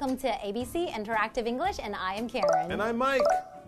[0.00, 2.72] Welcome to ABC Interactive English, and I am Karen.
[2.72, 3.20] And I'm Mike.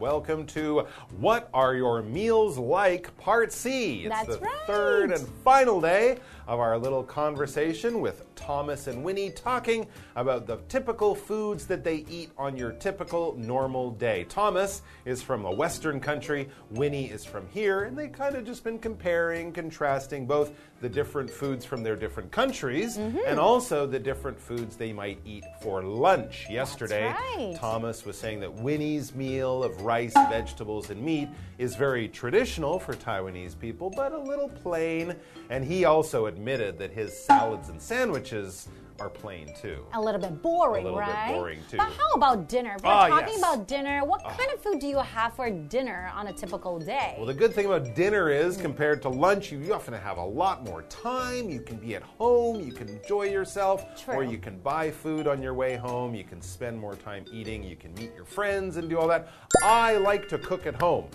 [0.07, 0.85] Welcome to
[1.21, 3.17] What Are Your Meals Like?
[3.19, 4.01] Part C.
[4.01, 4.53] It's That's the right.
[4.67, 10.57] third and final day of our little conversation with Thomas and Winnie talking about the
[10.69, 14.25] typical foods that they eat on your typical normal day.
[14.29, 18.65] Thomas is from a Western country, Winnie is from here, and they kind of just
[18.65, 23.19] been comparing, contrasting both the different foods from their different countries Mm-hmm.
[23.29, 26.47] and also the different foods they might eat for lunch.
[26.51, 27.55] Yesterday, right.
[27.57, 32.95] Thomas was saying that Winnie's meal of rice, vegetables, and meat is very traditional for
[32.95, 35.15] Taiwanese people, but a little plain.
[35.51, 38.69] And he also admitted that his salads and sandwiches
[39.01, 39.85] are plain too.
[39.95, 41.35] a little bit boring, A little bit right?
[41.35, 41.77] boring, too.
[41.77, 42.75] But how about dinner?
[42.77, 43.39] If we're Ah, talking yes.
[43.39, 47.15] about dinner, what kind of food do you have for dinner on a typical day?
[47.17, 50.65] Well, the good thing about dinner is, compared to lunch, you often have a lot
[50.65, 51.49] more time.
[51.51, 55.43] You can be at home, you can enjoy yourself, or you can buy food on
[55.43, 56.15] your way home.
[56.15, 57.63] You can spend more time eating.
[57.63, 59.29] You can meet your friends and do all that.
[59.63, 61.07] I like to cook at home.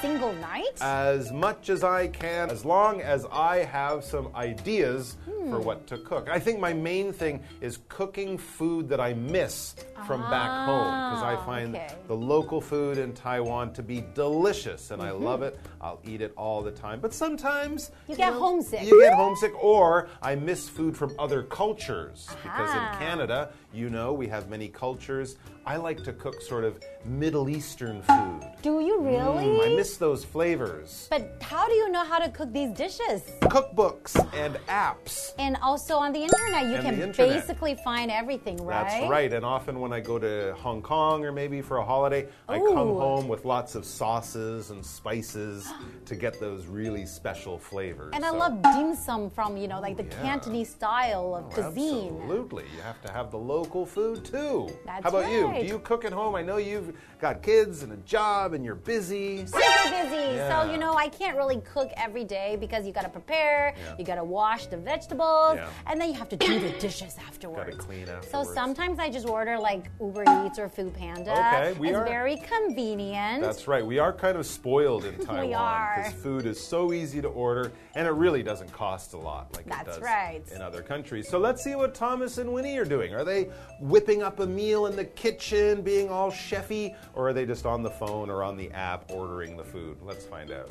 [0.00, 0.62] Single night?
[0.82, 5.16] as much as I can, as long as I have some ideas
[5.48, 6.28] for what to cook.
[6.28, 9.74] I think my main thing is cooking food that I miss
[10.06, 11.94] from back home because I Ah, find okay.
[12.08, 15.58] the local food in Taiwan to be delicious and I love it.
[15.80, 16.98] I'll eat it all the time.
[17.00, 18.82] But sometimes You get homesick.
[18.82, 24.12] You get homesick, or I miss food from other cultures because in Canada, you know,
[24.12, 25.36] we have many cultures.
[25.66, 28.40] I like to cook sort of Middle Eastern food.
[28.62, 29.44] do you really?
[29.44, 31.08] Mm, I miss those flavors.
[31.10, 33.22] but how do you know how to cook these dishes?
[33.42, 35.32] Cookbooks and apps.
[35.38, 37.16] And also on the internet, you And can internet.
[37.40, 38.88] basically find everything, right?
[38.88, 39.32] That's right.
[39.32, 42.76] And often when I go to Hong Kong or maybe for a holiday, I come
[42.88, 45.68] home with lots of sauces and spices
[46.06, 48.12] to get those really special flavors.
[48.14, 50.22] And I love dim sum from, you know, like the yeah.
[50.22, 52.14] Cantonese style of cuisine.
[52.20, 52.64] Absolutely.
[52.74, 54.68] You have to have the local food too.
[54.86, 55.52] That's How about you?
[55.60, 56.34] Do you cook at home?
[56.36, 59.38] I know you've got kids and a job and you're busy.
[59.46, 60.36] super busy.
[60.36, 60.62] Yeah.
[60.64, 63.94] So, you know, I can't really cook every day because you got to prepare, Yeah.
[63.98, 65.68] you got to wash the vegetables, Yeah.
[65.86, 67.70] and then you have to do the dishes afterwards.
[67.70, 71.32] Got to clean So sometimes I just order like Uber Eats or Food Panda.
[71.32, 73.42] Okay, we it's are- very convenient.
[73.42, 73.84] That's right.
[73.84, 75.94] We are kind of spoiled in Taiwan are.
[75.96, 79.64] because food is so easy to order and it really doesn't cost a lot like
[79.66, 80.42] That's it does right.
[80.54, 81.28] in other countries.
[81.28, 83.14] So let's see what Thomas and Winnie are doing.
[83.14, 83.48] Are they
[83.80, 87.82] whipping up a meal in the kitchen, being all chefy, or are they just on
[87.82, 89.98] the phone or on the app ordering the food?
[90.02, 90.70] Let's find out.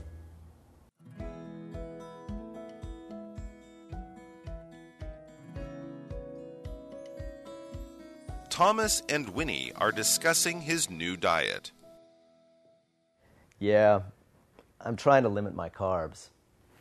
[8.49, 11.73] Thomas and Winnie are discussing his new diet.
[13.59, 13.99] Yeah,
[14.79, 16.29] I'm trying to limit my carbs.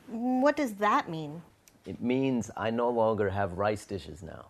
[0.07, 1.43] What does that mean?
[1.85, 4.47] It means I no longer have rice dishes now.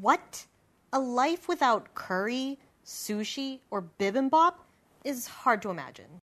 [0.00, 0.46] What?
[0.94, 4.56] A life without curry, sushi, or bibimbap
[5.04, 6.20] is hard to imagine.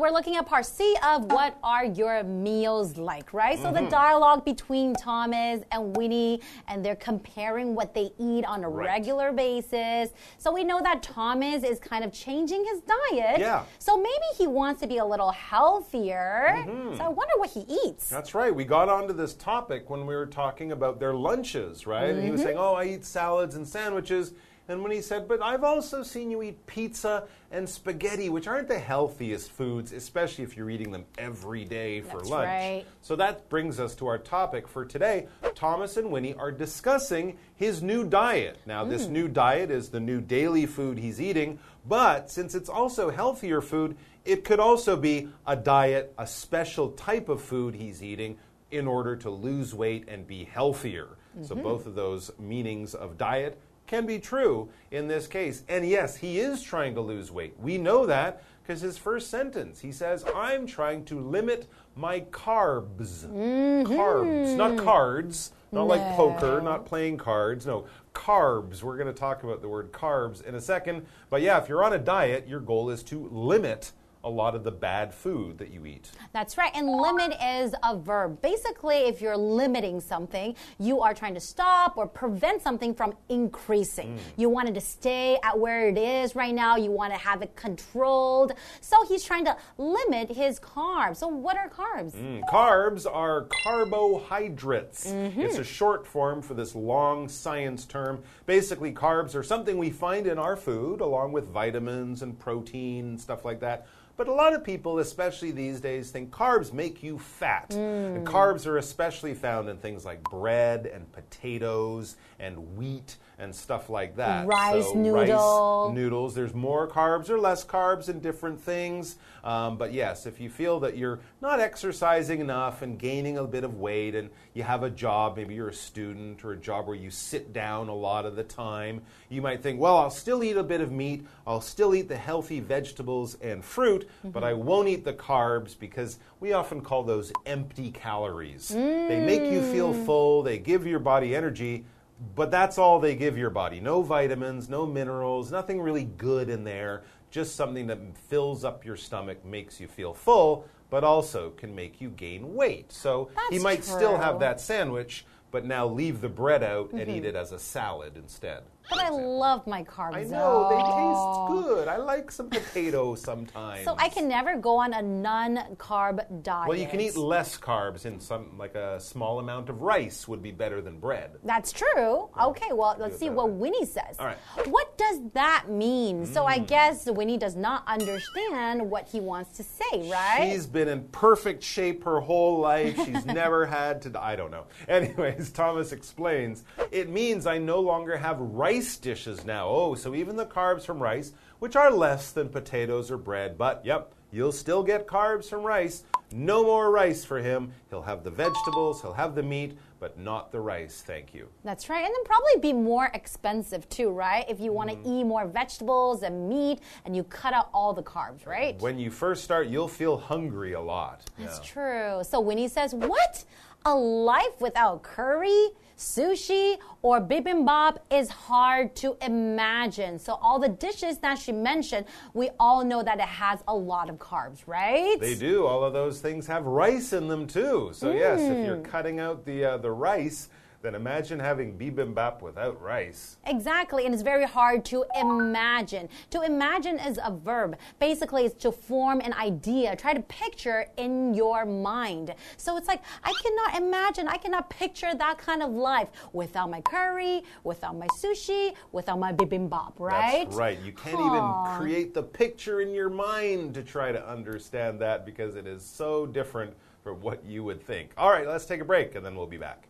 [0.00, 3.58] We're looking at part C of what are your meals like, right?
[3.58, 3.84] So Mm-hmm.
[3.84, 8.86] the dialogue between Thomas and Winnie, and they're comparing what they eat on a Right.
[8.86, 10.10] regular basis.
[10.38, 13.38] So we know that Thomas is kind of changing his diet.
[13.40, 13.64] Yeah.
[13.78, 16.54] So maybe he wants to be a little healthier.
[16.66, 16.96] Mm-hmm.
[16.96, 18.08] So I wonder what he eats.
[18.08, 18.54] That's right.
[18.54, 22.10] We got onto this topic when we were talking about their lunches, right?
[22.10, 24.32] And he was saying, "Oh, I eat salads and sandwiches."
[24.70, 28.68] And when he said, "But I've also seen you eat pizza and spaghetti, which aren't
[28.68, 32.84] the healthiest foods, especially if you're eating them every day for That's lunch." right.
[33.02, 35.26] So that brings us to our topic for today.
[35.56, 38.58] Thomas and Winnie are discussing his new diet.
[38.64, 39.12] Now, this Hmm.
[39.12, 41.58] new diet is the new daily food he's eating,
[41.88, 47.28] but since it's also healthier food, it could also be a diet, a special type
[47.28, 48.38] of food he's eating
[48.70, 51.16] in order to lose weight and be healthier.
[51.42, 51.62] So, Mm-hmm.
[51.64, 53.58] both of those meanings of diet
[53.90, 55.64] can be true in this case.
[55.68, 57.54] And yes, he is trying to lose weight.
[57.58, 63.26] We know that because his first sentence, he says, I'm trying to limit my carbs.
[63.26, 63.92] Mm-hmm.
[63.92, 67.66] Carbs, not cards, not like poker, not playing cards.
[67.66, 68.84] No, carbs.
[68.84, 71.04] We're going to talk about the word carbs in a second.
[71.28, 73.90] But yeah, if you're on a diet, your goal is to limit
[74.22, 76.10] a lot of the bad food that you eat.
[76.32, 76.70] That's right.
[76.74, 78.42] And limit is a verb.
[78.42, 84.18] Basically, if you're limiting something, you are trying to stop or prevent something from increasing.
[84.36, 86.76] You want it to stay at where it is right now.
[86.76, 88.52] You want to have it controlled.
[88.80, 91.16] So he's trying to limit his carbs.
[91.16, 92.14] So, what are carbs?
[92.14, 95.06] Mm, Carbs are carbohydrates.
[95.06, 98.22] It's a short form for this long science term.
[98.46, 103.20] Basically, carbs are something we find in our food along with vitamins and protein and
[103.20, 103.86] stuff like that.
[104.20, 107.70] But a lot of people, especially these days, think carbs make you fat.
[107.70, 108.16] Mm.
[108.16, 113.88] And carbs are especially found in things like bread and potatoes and wheat and stuff
[113.88, 114.46] like that.
[114.46, 115.86] Rice so noodle.
[115.88, 116.34] Rice noodles.
[116.34, 119.16] There's more carbs or less carbs in different things.
[119.42, 123.64] Um, but yes, if you feel that you're not exercising enough and gaining a bit
[123.64, 126.96] of weight, and you have a job, maybe you're a student or a job where
[126.96, 129.00] you sit down a lot of the time,
[129.30, 132.16] you might think, well, I'll still eat a bit of meat, I'll still eat the
[132.16, 137.32] healthy vegetables and fruit, but I won't eat the carbs because we often call those
[137.46, 138.68] empty calories.
[138.68, 141.86] They make you feel full, they give your body energy.
[142.34, 143.80] But that's all they give your body.
[143.80, 147.02] No vitamins, no minerals, nothing really good in there.
[147.30, 152.00] Just something that fills up your stomach, makes you feel full, but also can make
[152.00, 152.92] you gain weight.
[152.92, 157.02] So he That's might still have that sandwich, but now leave the bread out and
[157.02, 157.26] eat mm-hmm.
[157.26, 158.64] it as a salad instead.
[158.90, 160.16] But I love my carbs.
[160.16, 161.88] I know, they taste good.
[161.88, 163.84] I like some potato sometimes.
[163.84, 166.68] So I can never go on a non-carb diet.
[166.68, 170.42] Well, you can eat less carbs in some, like a small amount of rice would
[170.42, 171.32] be better than bread.
[171.44, 172.28] That's true.
[172.40, 173.70] Okay, well, let's see what way.
[173.70, 174.16] Winnie says.
[174.18, 174.38] All right.
[174.68, 176.26] What does that mean?
[176.26, 176.48] So Mm.
[176.48, 180.48] I guess Winnie does not understand what he wants to say, right?
[180.50, 182.96] She's been in perfect shape her whole life.
[183.04, 184.20] She's never had to.
[184.20, 184.64] I don't know.
[184.88, 189.68] Anyways, Thomas explains it means I no longer have rice dishes now.
[189.68, 193.84] Oh, so even the carbs from rice, which are less than potatoes or bread, but
[193.84, 196.04] yep, you'll still get carbs from rice.
[196.32, 197.72] No more rice for him.
[197.90, 201.02] He'll have the vegetables, he'll have the meat, but not the rice.
[201.04, 201.48] Thank you.
[201.64, 202.04] That's right.
[202.04, 204.44] And then probably be more expensive too, right?
[204.48, 205.06] If you want to Mm.
[205.20, 208.80] eat more vegetables and meat and you cut out all the carbs, right?
[208.80, 211.22] When you first start, you'll feel hungry a lot.
[211.38, 211.64] That's Yeah.
[211.64, 212.24] true.
[212.24, 213.44] So Winnie says, What?
[213.86, 215.68] A life without curry,
[216.00, 220.18] sushi, or bibimbap is hard to imagine.
[220.18, 224.08] So, all the dishes that she mentioned, we all know that it has a lot
[224.08, 225.16] of carbs, right?
[225.20, 225.66] They do.
[225.66, 227.90] All of those things have rice in them too.
[227.92, 228.64] So yes, if Mm.
[228.64, 230.48] you're cutting out the uh, the rice,
[230.82, 233.36] then imagine having bibimbap without rice.
[233.46, 236.08] Exactly, and it's very hard to imagine.
[236.30, 237.76] To imagine is a verb.
[237.98, 242.34] Basically, it's to form an idea, try to picture in your mind.
[242.56, 246.80] So it's like, I cannot imagine, I cannot picture that kind of life without my
[246.80, 250.44] curry, without my sushi, without my bibimbap, right?
[250.44, 250.78] That's right.
[250.80, 251.74] You can't Aw.
[251.74, 255.84] even create the picture in your mind to try to understand that because it is
[255.84, 256.72] so different
[257.02, 258.12] from what you would think.
[258.16, 259.89] All right, let's take a break and then we'll be back.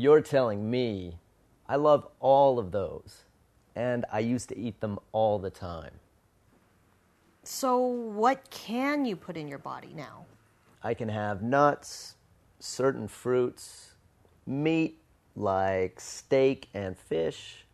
[0.00, 1.18] You're telling me
[1.68, 3.24] I love all of those,
[3.76, 5.90] and I used to eat them all the time.
[7.42, 10.24] So, what can you put in your body now?
[10.82, 12.14] I can have nuts,
[12.60, 13.92] certain fruits,
[14.46, 15.02] meat
[15.36, 17.66] like steak and fish,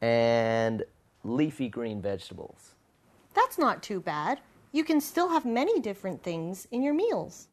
[0.00, 0.84] and
[1.24, 2.76] leafy green vegetables.
[3.34, 4.38] That's not too bad.
[4.70, 7.48] You can still have many different things in your meals.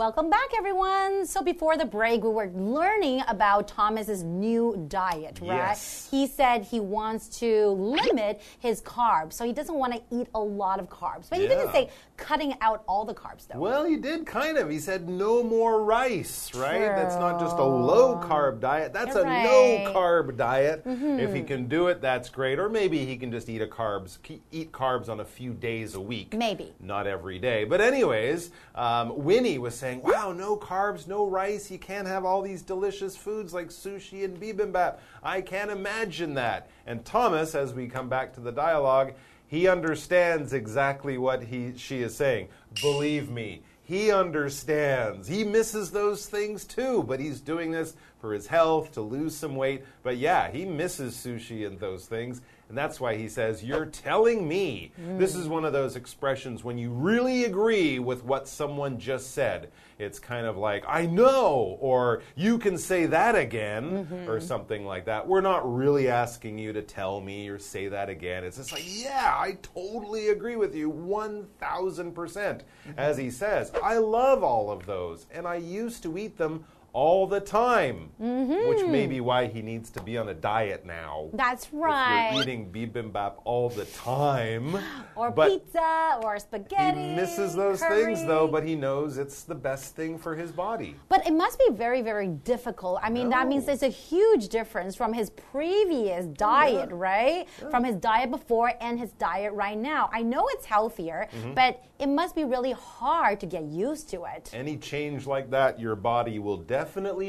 [0.00, 1.26] Welcome back, everyone.
[1.26, 5.56] So before the break, we were learning about Thomas's new diet, right?
[5.56, 6.08] Yes.
[6.10, 10.40] He said he wants to limit his carbs, so he doesn't want to eat a
[10.40, 11.28] lot of carbs.
[11.28, 13.58] But he didn't say cutting out all the carbs, though.
[13.58, 14.68] Well, he did kind of.
[14.70, 16.78] He said no more rice, right?
[16.80, 18.92] That's not just a low carb diet.
[18.92, 19.42] That's You're a right.
[19.84, 20.82] no carb diet.
[20.84, 22.58] If he can do it, that's great.
[22.58, 24.18] Or maybe he can just eat a carbs,
[24.52, 26.34] eat carbs on a few days a week.
[26.34, 26.72] Maybe.
[26.78, 27.64] not every day.
[27.64, 31.70] But anyways, um, Winnie was saying, "Wow, no carbs, no rice.
[31.70, 34.98] You can't have all these delicious foods like sushi and bibimbap.
[35.22, 39.14] I can't imagine that." And Thomas, as we come back to the dialogue,
[39.50, 42.48] he understands exactly what he she is saying.
[42.80, 43.62] Believe me.
[43.82, 45.26] He understands.
[45.26, 49.56] He misses those things too, but he's doing this for his health, to lose some
[49.56, 49.82] weight.
[50.04, 52.42] But yeah, he misses sushi and those things.
[52.70, 54.92] And that's why he says, You're telling me.
[55.18, 59.72] This is one of those expressions when you really agree with what someone just said.
[59.98, 64.46] It's kind of like, I know, or you can say that again, or mm-hmm.
[64.46, 65.26] something like that.
[65.26, 68.44] We're not really asking you to tell me or say that again.
[68.44, 72.60] It's just like, Yeah, I totally agree with you 1000%.
[72.96, 77.26] As he says, I love all of those, and I used to eat them all
[77.26, 81.28] the time, which may be why he needs to be on a diet now.
[81.32, 82.32] That's right.
[82.40, 84.76] eating bibimbap all the time.
[85.16, 87.00] or but pizza or spaghetti.
[87.10, 90.96] He misses those things though, but he knows it's the best thing for his body.
[91.08, 93.00] But it must be very, very difficult.
[93.02, 97.48] I mean, that means there's a huge difference from his previous diet, right?
[97.70, 100.10] From his diet before and his diet right now.
[100.12, 101.54] I know it's healthier, Mm-hmm.
[101.54, 104.50] but it must be really hard to get used to it.
[104.52, 106.79] Any change like that, your body will definitely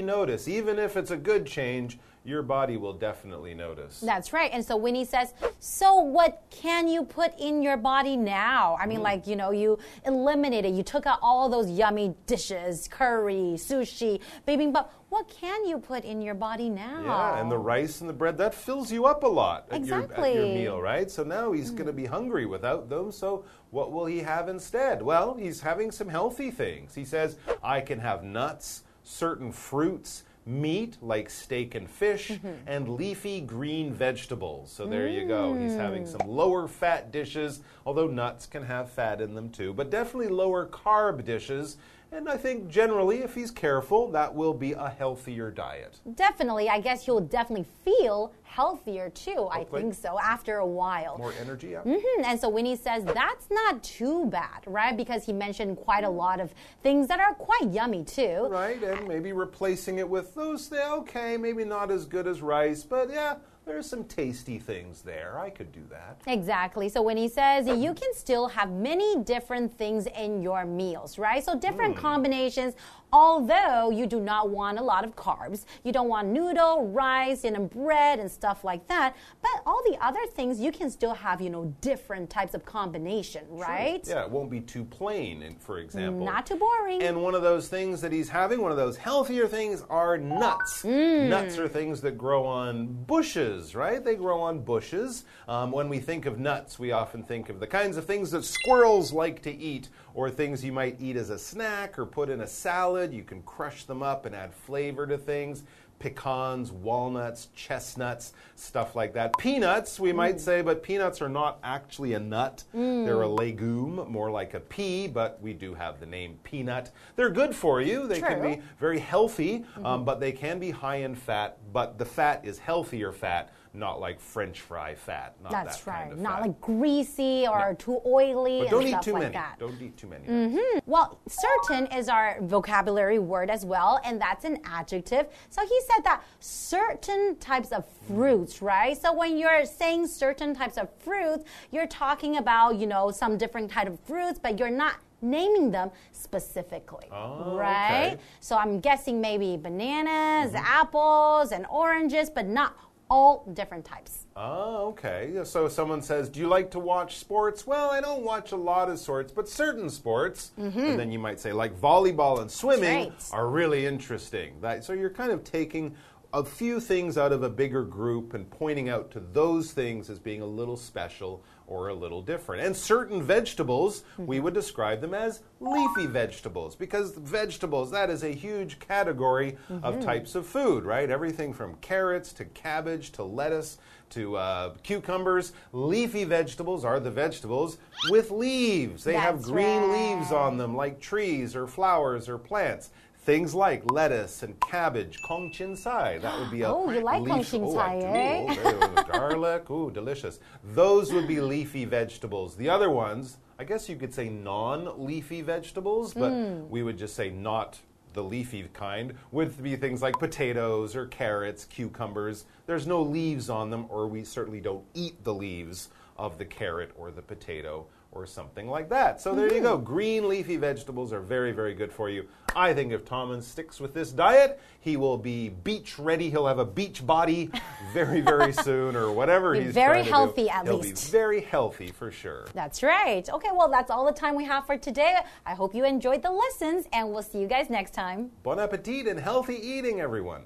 [0.02, 0.48] notice.
[0.48, 4.00] Even if it's a good change, your body will definitely notice.
[4.00, 4.52] That's right.
[4.54, 8.78] And so Winnie says, So what can you put in your body now?
[8.80, 9.04] I mean, Mm.
[9.04, 14.90] like, you know, you eliminated, you took out all those yummy dishes, curry, sushi, bibimbap.
[15.10, 17.02] What can you put in your body now?
[17.04, 20.04] Yeah, and the rice and the bread, that fills you up a lot at, your,
[20.04, 20.54] at your Mm.
[20.54, 21.10] meal, right?
[21.10, 23.12] So now he's going to be hungry without them.
[23.12, 25.02] So what will he have instead?
[25.02, 26.94] Well, he's having some healthy things.
[26.96, 32.48] He says, I can have nuts, certain fruits, meat like steak and fish, Mm-hmm.
[32.68, 34.72] and leafy green vegetables.
[34.72, 35.54] So there you go.
[35.56, 36.08] He's having Mm.
[36.08, 40.66] some lower fat dishes, although nuts can have fat in them too, but definitely lower
[40.68, 41.78] carb dishes.
[42.14, 46.00] And I think generally, if he's careful, that will be a healthier diet.
[46.16, 46.68] Definitely.
[46.68, 49.48] I guess you'll definitely feel healthier too.
[49.50, 51.18] I think so after a while.
[51.18, 51.84] More energy, yeah.
[51.84, 54.96] Mhm, And so Winnie says that's not too bad, right?
[54.96, 56.54] Because he mentioned quite a lot of
[56.84, 58.48] things that are quite yummy too.
[58.50, 62.84] Right, and maybe replacing it with those, th- okay, maybe not as good as rice,
[62.84, 65.38] but yeah, there's some tasty things there.
[65.40, 66.20] I could do that.
[66.28, 66.90] Exactly.
[66.90, 71.44] So when he says you can still have many different things in your meals, right?
[71.44, 72.02] So different Hmm.
[72.02, 72.74] combinations,
[73.14, 75.66] although you do not want a lot of carbs.
[75.84, 79.16] You don't want noodle, rice, and bread and stuff like that.
[79.42, 83.44] But all the other things you can still have, you know, different types of combination,
[83.50, 84.02] right?
[84.08, 86.26] Yeah, it won't be too plain, in- for example.
[86.26, 87.04] Not too boring.
[87.04, 90.84] And one of those things that he's having, one of those healthier things, are nuts.
[90.84, 91.30] Mm.
[91.30, 94.04] Nuts are things that grow on bushes, right?
[94.04, 95.26] They grow on bushes.
[95.48, 98.46] Um, when we think of nuts, we often think of the kinds of things that
[98.46, 102.42] squirrels like to eat, or things you might eat as a snack or put in
[102.42, 103.14] a salad.
[103.14, 105.64] You can crush them up and add flavor to things.
[106.02, 109.38] Pecans, walnuts, chestnuts, stuff like that.
[109.38, 110.40] Peanuts, we might Mm.
[110.40, 112.64] say, but peanuts are not actually a nut.
[112.74, 116.90] They're a legume, more like a pea, but we do have the name peanut.
[117.16, 118.08] They're good for you.
[118.08, 118.50] They can True.
[118.50, 118.62] Mm-hmm.
[118.62, 121.58] be very healthy, um, but they can be high in fat.
[121.72, 125.36] But the fat is healthier fat, not like French fry fat.
[125.42, 126.12] Not That's that kind right.
[126.14, 126.42] of Not fat.
[126.48, 129.34] like greasy or too oily But don't eat too like many.
[129.34, 129.56] that.
[129.60, 130.26] Don't eat too many.
[130.28, 130.82] Mm -hmm.
[130.86, 135.26] Well, certain is our vocabulary word as well, and that's an adjective.
[135.50, 138.98] So he said that certain types of fruits, right?
[139.02, 143.72] So when you're saying certain types of fruits, you're talking about, you know, some different
[143.72, 148.14] type of fruits, but you're not naming them specifically, Oh, right?
[148.14, 148.18] okay.
[148.40, 150.80] So I'm guessing maybe bananas, Mm-hmm.
[150.82, 152.74] apples, and oranges, but not
[153.12, 154.26] all different types.
[154.38, 155.34] Oh, okay.
[155.44, 157.68] So someone says, Do you like to watch sports?
[157.68, 160.52] Well, I don't watch a lot of sports, but certain sports.
[160.58, 160.80] Mm-hmm.
[160.80, 163.30] And then you might say, like volleyball and swimming, right.
[163.34, 164.62] are really interesting.
[164.62, 165.94] That, so you're kind of taking
[166.34, 170.18] a few things out of a bigger group and pointing out to those things as
[170.18, 172.62] being a little special or a little different.
[172.64, 178.32] And certain vegetables, we would describe them as leafy vegetables because vegetables, that is a
[178.32, 181.10] huge category of types of food, right?
[181.10, 183.78] Everything from carrots to cabbage to lettuce
[184.10, 185.54] to uh, cucumbers.
[185.72, 187.78] Leafy vegetables are the vegetables
[188.10, 189.06] with leaves.
[189.06, 190.18] They have green right.
[190.18, 192.90] leaves on them, like trees or flowers or plants.
[193.24, 196.18] Things like lettuce and cabbage, kong chin sai.
[196.18, 198.06] That would be a Oh, you like leaf- kong chin oh, sai, I do.
[198.08, 198.56] eh?
[198.66, 199.70] Oh, garlic.
[199.70, 200.40] Ooh, delicious.
[200.74, 202.56] Those would be leafy vegetables.
[202.56, 206.68] The other ones, I guess you could say non-leafy vegetables, but Hmm.
[206.70, 207.80] we would just say not
[208.14, 212.46] the leafy kind would be things like potatoes or carrots, cucumbers.
[212.66, 216.92] There's no leaves on them, or we certainly don't eat the leaves of the carrot
[216.98, 219.22] or the potato or something like that.
[219.22, 219.64] So there you mm-hmm.
[219.64, 219.78] go.
[219.78, 222.28] Green leafy vegetables are very, very good for you.
[222.56, 226.30] I think if Thomas sticks with this diet, he will be beach ready.
[226.30, 227.50] He'll have a beach body
[227.94, 230.10] very, very soon, or whatever Be he's very to do.
[230.10, 231.06] healthy at He'll least.
[231.06, 232.48] be very healthy for sure.
[232.54, 233.28] That's right.
[233.30, 235.16] Okay, well, that's all the time we have for today.
[235.46, 238.32] I hope you enjoyed the lessons, and we'll see you guys next time.
[238.44, 240.44] Bon appetit and healthy eating, everyone.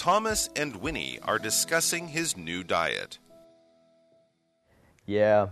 [0.00, 3.18] Thomas and Winnie are discussing his new diet.
[5.04, 5.48] Yeah,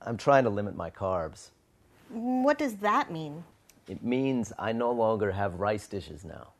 [0.00, 1.50] I'm trying to limit my carbs.
[2.08, 3.42] What does that mean?
[3.88, 6.52] It means I no longer have rice dishes now.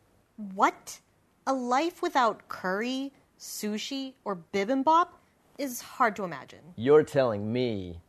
[0.56, 0.99] What?
[1.47, 5.11] A life without curry, sushi, or bibimbap
[5.56, 6.75] is hard to imagine.
[6.75, 8.00] You're telling me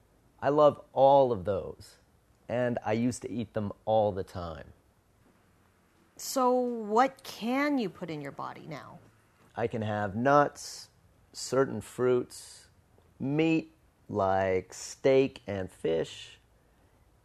[0.42, 1.98] I love all of those,
[2.50, 4.66] and I used to eat them all the time.
[6.18, 9.00] So, what can you put in your body now?
[9.58, 10.90] I can have nuts,
[11.34, 12.68] certain fruits,
[13.20, 13.74] meat
[14.08, 16.40] like steak and fish,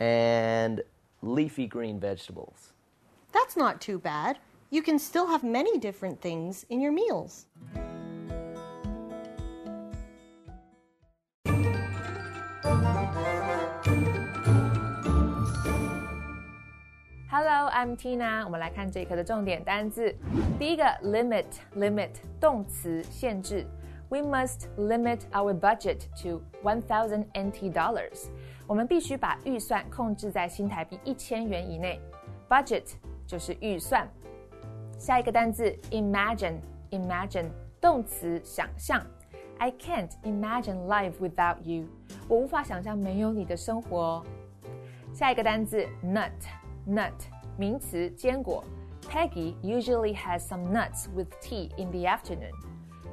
[0.00, 0.82] and
[1.22, 2.72] leafy green vegetables.
[3.32, 4.38] That's not too bad.
[4.70, 7.46] You can still have many different things in your meals.
[17.86, 18.42] MT 呢。
[18.44, 20.14] 我们来看这一课的重点单字。
[20.58, 22.10] 第一个，limit，limit
[22.40, 23.66] 动词限制。
[24.08, 28.26] We must limit our budget to one thousand NT dollars。
[28.66, 32.00] 我们必须把预算控制在新台币一千元以内。
[32.48, 32.94] Budget
[33.26, 34.08] 就是预算。
[34.98, 39.04] 下一个单字，imagine，imagine 动词想象。
[39.58, 41.86] I can't imagine life without you。
[42.28, 44.24] 我无法想象没有你的生活。
[45.12, 47.39] 下一个单字，nut。
[47.59, 48.63] nut 名词坚果。
[49.09, 52.51] Peggy usually has some nuts with tea in the afternoon.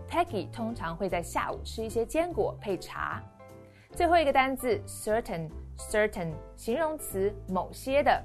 [0.08, 3.22] Peggy 通常会在下午吃一些坚果配茶。
[3.92, 8.22] 最后一个单词 certain certain 形容词某些的。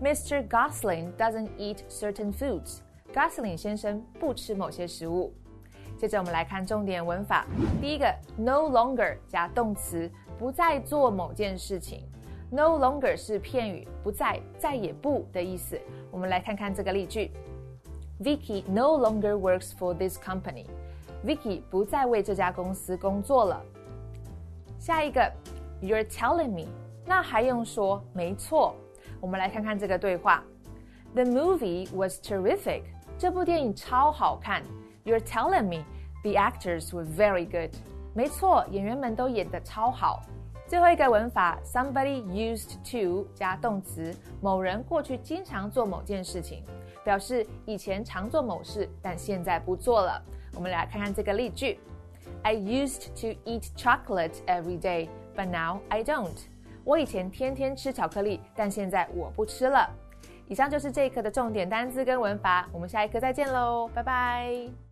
[0.00, 0.46] Mr.
[0.46, 2.78] Gosling doesn't eat certain foods.
[3.12, 5.32] Gosling 先生不吃某些食物。
[5.96, 7.46] 接着我们来看重点文法。
[7.80, 12.06] 第一个 no longer 加动词，不再做某件事情。
[12.52, 15.78] No longer 是片语，不再、再也不的意思。
[16.10, 17.30] 我们来看看这个例句：
[18.20, 20.64] Vicky no longer works for this company.
[21.24, 23.62] Vicky 不再为这家公司工作了。
[24.78, 25.30] 下一个，
[25.82, 26.68] You're telling me，
[27.04, 28.02] 那还用说？
[28.12, 28.74] 没错。
[29.20, 30.42] 我们来看看这个对话：
[31.14, 32.82] The movie was terrific.
[33.18, 34.62] 这部电影超好看。
[35.04, 35.84] You're telling me
[36.22, 37.74] the actors were very good.
[38.14, 40.22] 没错，演员们都演得超好。
[40.73, 46.63] 最后一个文法，somebody used to 加动词，某人过去经常做某件事情，
[47.03, 50.19] 表示以前常做某事，但现在不做了。
[50.55, 51.79] 我们来看看这个例句
[52.41, 56.41] ：I used to eat chocolate every day, but now I don't。
[56.83, 59.87] 我以前天天吃巧克力，但现在我不吃了。
[60.47, 64.82] 以上就是这一课的重点单词跟文法，我们下一课再见喽，拜拜。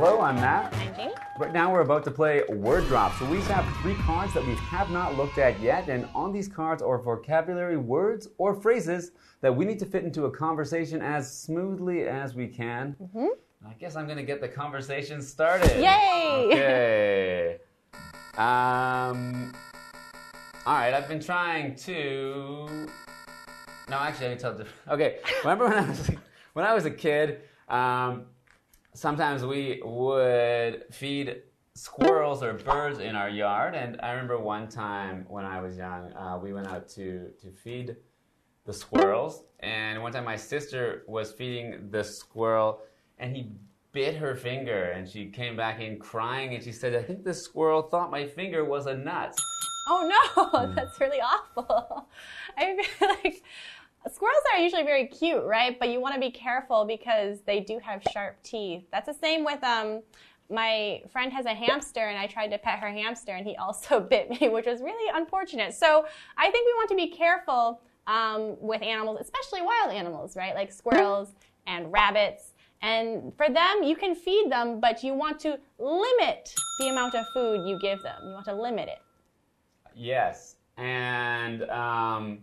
[0.00, 0.72] Hello, I'm Matt.
[0.74, 1.12] I'm Jamie.
[1.40, 3.18] Right now, we're about to play Word Drop.
[3.18, 6.46] So, we have three cards that we have not looked at yet, and on these
[6.46, 11.28] cards are vocabulary words or phrases that we need to fit into a conversation as
[11.36, 12.94] smoothly as we can.
[13.02, 13.26] Mm-hmm.
[13.68, 15.82] I guess I'm going to get the conversation started.
[15.82, 16.48] Yay!
[16.52, 17.56] Okay.
[18.36, 19.52] um,
[20.64, 22.86] all right, I've been trying to.
[23.88, 24.64] No, actually, I me tell the.
[24.88, 26.10] Okay, remember when I was
[26.52, 27.40] when I was a kid?
[27.68, 28.26] Um,
[28.98, 31.42] sometimes we would feed
[31.74, 33.76] squirrels or birds in our yard.
[33.76, 37.50] And I remember one time when I was young, uh, we went out to, to
[37.52, 37.96] feed
[38.64, 39.44] the squirrels.
[39.60, 42.80] And one time my sister was feeding the squirrel
[43.18, 43.52] and he
[43.92, 47.34] bit her finger and she came back in crying and she said, I think the
[47.34, 49.38] squirrel thought my finger was a nut.
[49.88, 52.08] Oh no, that's really awful.
[52.58, 53.42] I feel like
[54.06, 55.78] Squirrels are usually very cute, right?
[55.78, 58.84] But you want to be careful because they do have sharp teeth.
[58.90, 60.02] That's the same with um
[60.50, 64.00] my friend has a hamster and I tried to pet her hamster and he also
[64.10, 65.74] bit me, which was really unfortunate.
[65.74, 66.06] So
[66.36, 70.54] I think we want to be careful um, with animals, especially wild animals, right?
[70.54, 71.34] Like squirrels
[71.66, 72.54] and rabbits.
[72.80, 77.26] And for them, you can feed them, but you want to limit the amount of
[77.34, 78.16] food you give them.
[78.24, 79.00] You want to limit it.
[79.94, 80.56] Yes.
[80.76, 82.38] And um,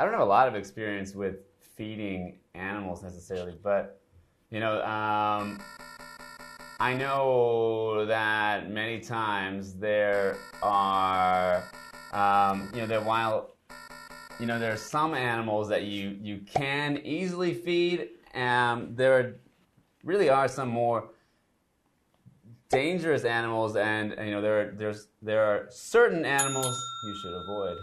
[0.00, 1.40] I don't have a lot of experience with
[1.76, 4.00] feeding animals necessarily, but
[4.48, 5.60] you know, um,
[6.80, 11.62] I know that many times there are,
[12.14, 13.56] um, you know, there while
[14.38, 18.08] you know there are some animals that you you can easily feed.
[18.34, 19.34] Um, there are,
[20.02, 21.10] really are some more
[22.70, 27.76] dangerous animals, and you know there are, there's there are certain animals you should avoid.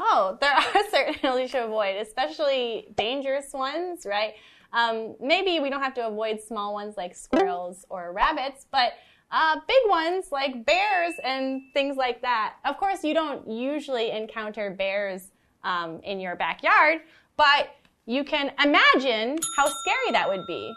[0.00, 0.52] Oh, there
[0.86, 4.34] are certain animals you should avoid, especially dangerous ones, right?
[4.72, 8.92] Um, maybe we don't have to avoid small ones like squirrels or rabbits, but
[9.30, 12.54] uh, big ones like bears and things like that.
[12.64, 15.30] Of course, you don't usually encounter bears
[15.64, 17.00] um, in your backyard,
[17.36, 17.70] but
[18.06, 20.72] you can imagine how scary that would be.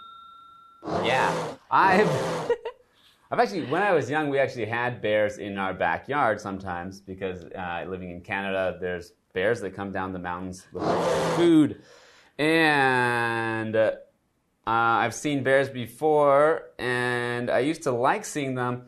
[1.03, 1.33] Yeah,
[1.69, 2.09] I've
[3.31, 7.45] I've actually, when I was young, we actually had bears in our backyard sometimes because
[7.45, 11.81] uh, living in Canada, there's bears that come down the mountains looking for food.
[12.37, 13.91] And uh,
[14.65, 18.83] I've seen bears before, and I used to like seeing them,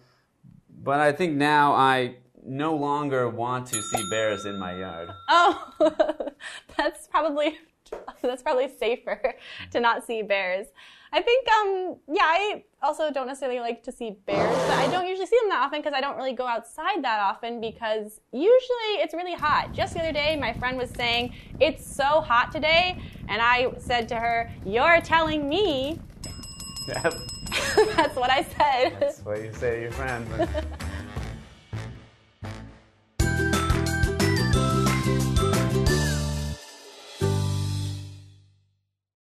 [0.69, 5.09] but I think now I no longer want to see bears in my yard.
[5.29, 5.73] Oh,
[6.77, 7.57] that's probably
[8.21, 9.35] that's probably safer
[9.71, 10.67] to not see bears.
[11.15, 15.05] I think, um, yeah, I also don't necessarily like to see bears, but I don't
[15.05, 18.93] usually see them that often because I don't really go outside that often because usually
[18.97, 19.73] it's really hot.
[19.73, 22.99] Just the other day, my friend was saying, It's so hot today.
[23.29, 25.99] And I said to her, You're telling me.
[26.87, 27.13] Yep.
[27.95, 28.97] That's what I said.
[28.99, 30.27] That's what you say to your friend.